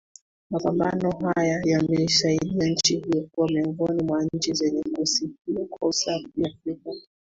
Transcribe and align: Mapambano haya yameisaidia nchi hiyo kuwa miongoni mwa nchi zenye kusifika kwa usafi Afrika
Mapambano 0.49 1.11
haya 1.11 1.61
yameisaidia 1.65 2.67
nchi 2.69 2.99
hiyo 2.99 3.27
kuwa 3.31 3.47
miongoni 3.47 4.03
mwa 4.03 4.23
nchi 4.33 4.53
zenye 4.53 4.83
kusifika 4.95 5.65
kwa 5.69 5.87
usafi 5.89 6.43
Afrika 6.45 6.91